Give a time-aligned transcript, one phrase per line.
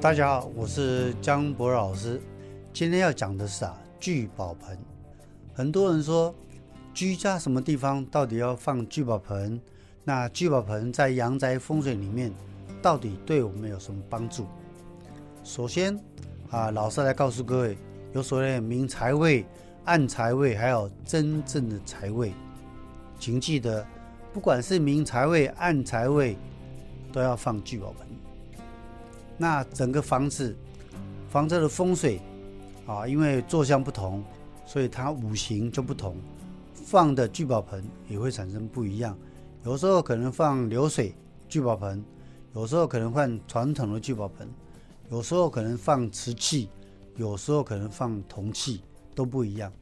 [0.00, 2.20] 大家好，我是江博老师。
[2.72, 4.78] 今天要讲的是啊，聚宝盆。
[5.52, 6.32] 很多人说，
[6.94, 9.60] 居家什么地方到底要放聚宝盆？
[10.04, 12.32] 那聚宝盆在阳宅风水里面，
[12.80, 14.46] 到底对我们有什么帮助？
[15.42, 15.98] 首先
[16.48, 17.76] 啊，老师来告诉各位，
[18.12, 19.44] 有所谓明财位、
[19.84, 22.32] 暗财位，还有真正的财位。
[23.18, 23.84] 请记得，
[24.32, 26.36] 不管是明财位、暗财位，
[27.12, 28.06] 都要放聚宝盆。
[29.38, 30.54] 那整个房子，
[31.30, 32.20] 房子的风水
[32.86, 34.24] 啊，因为坐向不同，
[34.66, 36.16] 所以它五行就不同，
[36.74, 39.16] 放的聚宝盆也会产生不一样。
[39.64, 41.14] 有时候可能放流水
[41.48, 42.04] 聚宝盆，
[42.54, 44.48] 有时候可能放传统的聚宝盆，
[45.10, 46.68] 有时候可能放瓷器，
[47.14, 48.82] 有时候可能放铜器，
[49.14, 49.72] 都不一样。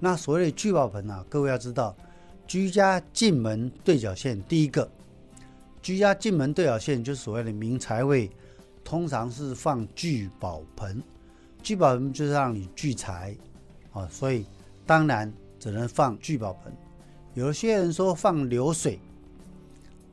[0.00, 1.94] 那所谓的聚宝盆啊，各位要知道，
[2.48, 4.90] 居家进门对角线，第一个，
[5.80, 8.28] 居家进门对角线就是所谓的明财位。
[8.84, 11.02] 通常是放聚宝盆，
[11.62, 13.36] 聚宝盆就是让你聚财，
[13.92, 14.46] 啊，所以
[14.86, 16.72] 当然只能放聚宝盆。
[17.34, 18.98] 有些人说放流水，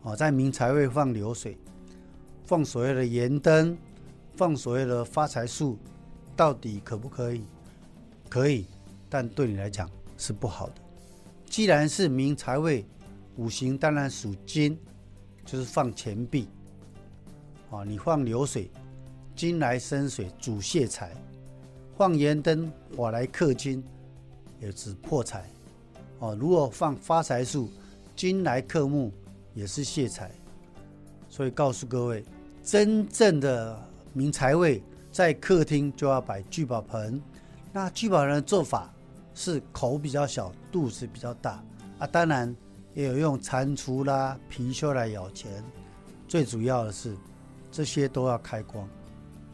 [0.04, 1.58] 啊，在明财位放流水，
[2.46, 3.78] 放所谓的盐灯，
[4.36, 5.78] 放所谓的发财树，
[6.36, 7.44] 到底可不可以？
[8.30, 8.66] 可以，
[9.10, 10.76] 但对你来讲是不好的。
[11.46, 12.86] 既然是明财位，
[13.36, 14.78] 五行当然属金，
[15.44, 16.48] 就是放钱币。
[17.72, 18.72] 啊，你放流水，
[19.36, 21.10] 金来生水，主泄财；
[21.96, 23.84] 放盐灯，火来克金，
[24.60, 25.48] 也是破财。
[26.18, 27.70] 哦，如果放发财树，
[28.16, 29.12] 金来克木，
[29.54, 30.32] 也是泄财。
[31.30, 32.26] 所以告诉各位，
[32.64, 33.80] 真正的
[34.14, 34.82] 明财位
[35.12, 37.22] 在客厅就要摆聚宝盆。
[37.72, 38.92] 那聚宝盆的做法
[39.36, 41.64] 是口比较小，肚子比较大
[42.00, 42.08] 啊。
[42.08, 42.54] 当然
[42.96, 45.64] 也有用蟾蜍啦、貔貅来咬钱。
[46.28, 47.16] 最主要的是。
[47.80, 48.86] 这些都要开光，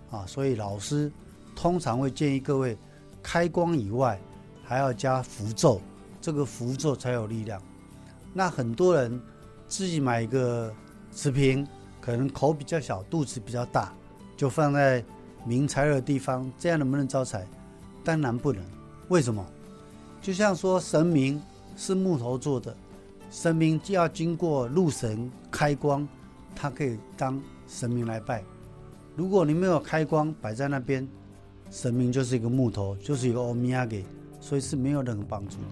[0.09, 1.11] 啊，所以老师
[1.55, 2.75] 通常会建议各位
[3.21, 4.19] 开光以外，
[4.63, 5.79] 还要加符咒，
[6.19, 7.61] 这个符咒才有力量。
[8.33, 9.21] 那很多人
[9.67, 10.73] 自己买一个
[11.11, 11.67] 瓷瓶，
[12.01, 13.93] 可能口比较小，肚子比较大，
[14.35, 15.05] 就放在
[15.45, 17.47] 明财的地方，这样能不能招财？
[18.03, 18.65] 当然不能。
[19.09, 19.45] 为什么？
[20.19, 21.39] 就像说神明
[21.77, 22.75] 是木头做的，
[23.29, 26.07] 神明就要经过路神开光，
[26.55, 27.41] 它可以当。
[27.67, 28.43] 神明来拜，
[29.15, 31.05] 如果你没有开光摆在那边，
[31.71, 34.05] 神明就是一个木头，就是一个欧米亚给，
[34.39, 35.63] 所以是没有任何帮助的。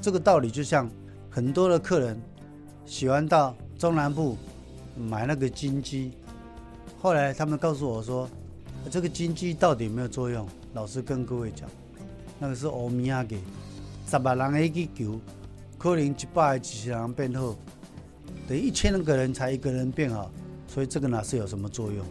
[0.00, 0.90] 这个道理就像
[1.28, 2.18] 很多的客人
[2.86, 4.34] 喜欢到中南部
[4.96, 6.12] 买那个金鸡，
[6.98, 8.26] 后来他们告诉我说，
[8.90, 10.48] 这个金鸡到底有没有作用？
[10.72, 11.68] 老师跟各位讲，
[12.38, 13.38] 那个是欧米亚给，
[14.06, 15.20] 十万人去求，
[15.76, 17.54] 可能一百几十人变好，
[18.48, 20.30] 等于一千个人才一个人变好。
[20.66, 22.04] 所以这个呢是有什么作用？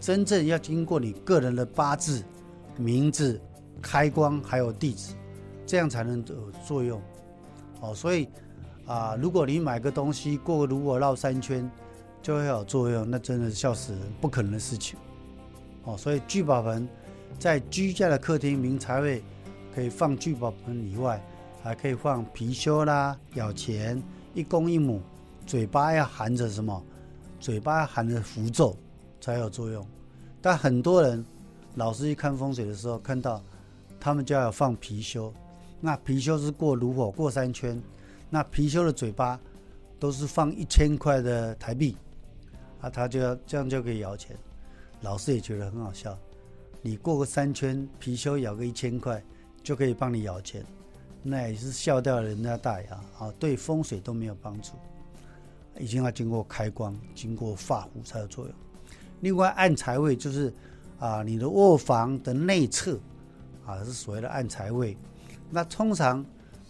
[0.00, 2.24] 真正要经过你个人的八字、
[2.78, 3.38] 名字、
[3.82, 5.12] 开光还有地址，
[5.66, 6.98] 这样才能有作用。
[7.82, 8.26] 哦，所以
[8.86, 11.70] 啊，如果你买个东西过如果绕三圈
[12.22, 14.98] 就会有作用，那真的是笑死人，不可能的事情。
[15.84, 16.88] 哦，所以聚宝盆
[17.38, 19.22] 在居家的客厅明财位
[19.74, 21.22] 可以放聚宝盆以外，
[21.62, 24.02] 还可以放貔貅啦、咬钱、
[24.34, 25.00] 一公一母，
[25.46, 26.82] 嘴巴要含着什么？
[27.40, 28.76] 嘴巴含着符咒
[29.20, 29.86] 才有作用，
[30.42, 31.24] 但很多人
[31.74, 33.42] 老师一看风水的时候，看到
[33.98, 35.32] 他们就要放貔貅，
[35.80, 37.82] 那貔貅是过炉火过三圈，
[38.28, 39.40] 那貔貅的嘴巴
[39.98, 41.96] 都是放一千块的台币，
[42.82, 44.36] 啊，他就要这样就可以摇钱，
[45.00, 46.16] 老师也觉得很好笑，
[46.82, 49.22] 你过个三圈，貔貅咬个一千块
[49.62, 50.62] 就可以帮你摇钱，
[51.22, 54.72] 那也是笑掉人家大牙啊，对风水都没有帮助。
[55.78, 58.54] 已经要经过开光，经过发符才有作用。
[59.20, 60.52] 另外，暗财位就是
[60.98, 62.98] 啊，你的卧房的内侧
[63.64, 64.96] 啊，是所谓的暗财位。
[65.50, 66.24] 那通常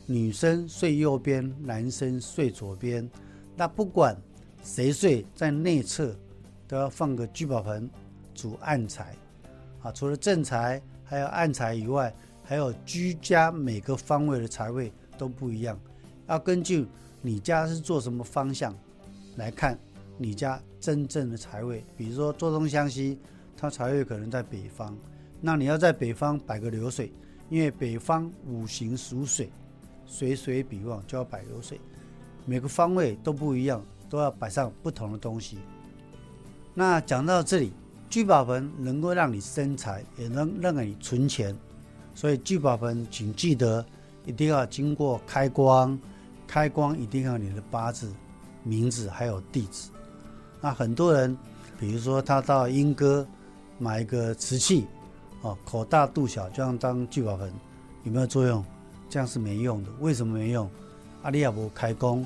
[0.06, 3.09] 女生睡右边，男生睡左边。
[3.56, 4.17] 那不管
[4.62, 6.14] 谁睡在内侧，
[6.69, 7.88] 都要放个聚宝盆，
[8.35, 9.14] 主暗财
[9.82, 9.91] 啊。
[9.93, 12.14] 除了正财还有暗财以外，
[12.50, 15.79] 还有居家每个方位的财位都不一样，
[16.26, 16.85] 要根据
[17.23, 18.75] 你家是做什么方向。
[19.37, 19.79] 来看
[20.19, 23.17] 你家真正的财位，比如说坐东向西，
[23.56, 24.93] 它财位可能在北方，
[25.41, 27.12] 那你要在北方摆个流水，
[27.50, 29.49] 因为北方五行属水，
[30.05, 31.81] 水水比旺就要摆流水，
[32.47, 35.58] 每个方位都不一样，都要摆上不同的东西。
[36.75, 37.73] 那讲到这里，
[38.08, 41.56] 聚宝盆能够让你生财，也能让你存钱，
[42.15, 43.85] 所以聚宝盆请记得
[44.27, 45.99] 一定要经过开光，
[46.47, 48.12] 开光一定要你的八字。
[48.62, 49.89] 名字还有地址，
[50.61, 51.35] 那很多人，
[51.79, 53.27] 比如说他到莺歌
[53.79, 54.87] 买一个瓷器，
[55.41, 57.51] 哦，口大肚小，这样当聚宝盆
[58.05, 58.62] 有没有作用？
[59.09, 59.89] 这样是没用的。
[60.01, 60.71] 为什么没用？
[61.23, 62.23] 阿里亚伯开工，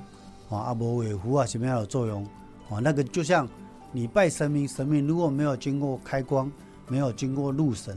[0.50, 2.24] 啊，阿伯维护啊，什么样的作用？
[2.68, 3.48] 啊，那个就像
[3.92, 6.50] 你拜神明，神明如果没有经过开光，
[6.88, 7.96] 没有经过入神，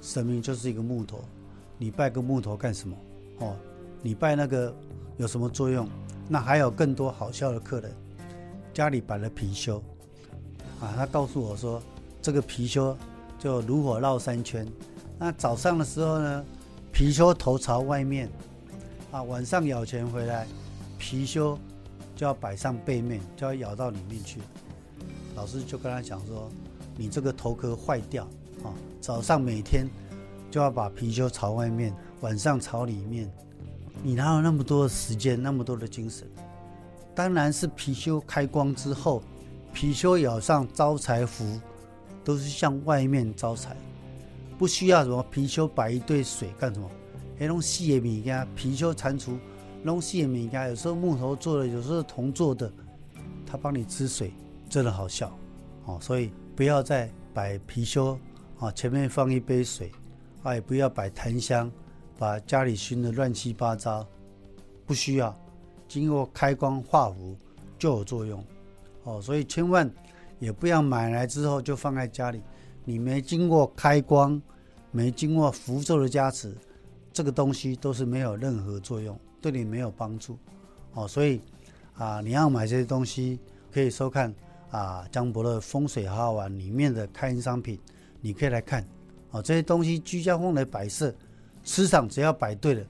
[0.00, 1.24] 神明就是一个木头。
[1.78, 2.96] 你拜个木头干什么？
[3.40, 3.56] 哦，
[4.02, 4.74] 你拜那个
[5.18, 5.88] 有什么作用？
[6.28, 7.92] 那还有更多好笑的客人，
[8.72, 9.76] 家里摆了貔貅，
[10.80, 11.82] 啊，他告诉我说，
[12.20, 12.96] 这个貔貅
[13.38, 14.66] 就炉火绕三圈。
[15.18, 16.44] 那早上的时候呢，
[16.92, 18.28] 貔貅头朝外面，
[19.12, 20.46] 啊，晚上咬钱回来，
[20.98, 21.58] 貔貅
[22.16, 24.40] 就要摆上背面，就要咬到里面去。
[25.34, 26.50] 老师就跟他讲说，
[26.96, 28.26] 你这个头壳坏掉
[29.00, 29.88] 早上每天
[30.50, 33.30] 就要把貔貅朝外面，晚上朝里面。
[34.02, 36.28] 你哪有那么多的时间，那么多的精神？
[37.14, 39.22] 当然是貔貅开光之后，
[39.74, 41.60] 貔貅咬上招财符，
[42.22, 43.74] 都是向外面招财，
[44.58, 46.90] 不需要什么貔貅摆一堆水干什么？
[47.38, 49.38] 那种细的米家貔貅蟾蜍，
[49.82, 52.70] 那种细的米家有时候木头做的，有时候铜做的，
[53.46, 54.32] 他帮你吃水，
[54.68, 55.30] 真的好笑
[55.86, 55.98] 哦。
[56.00, 58.18] 所以不要再摆貔貅
[58.58, 59.90] 啊，前面放一杯水，
[60.42, 61.70] 啊，也不要摆檀香。
[62.18, 64.02] 把家里熏得乱七八糟，
[64.86, 65.38] 不需要
[65.86, 67.36] 经过开光化符
[67.78, 68.42] 就有作用
[69.04, 69.86] 哦，所以千万
[70.38, 72.40] 也不要买来之后就放在家里，
[72.86, 74.40] 你没经过开光，
[74.90, 76.56] 没经过符咒的加持，
[77.12, 80.38] 这个东西都是没有任何作用，对你没有帮助
[80.94, 81.06] 哦。
[81.06, 81.42] 所以
[81.98, 83.38] 啊，你要买这些东西，
[83.70, 84.34] 可以收看
[84.70, 87.78] 啊江伯乐风水好好玩里面的开运商品，
[88.20, 88.86] 你可以来看
[89.30, 91.14] 哦，这些东西居家风的摆设。
[91.64, 92.86] 磁场只要摆对了，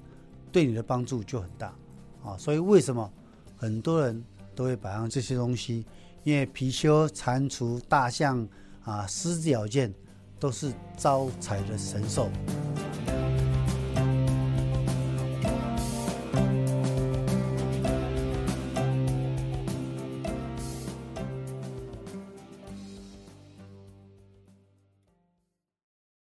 [0.53, 1.75] 对你的帮助就很大
[2.23, 2.37] 啊！
[2.37, 3.11] 所以为什么
[3.57, 4.23] 很多人
[4.55, 5.87] 都会摆上这些东西？
[6.25, 8.47] 因为貔貅、蟾蜍、大象
[8.85, 9.91] 啊、狮子咬件
[10.39, 12.29] 都是招财的神兽。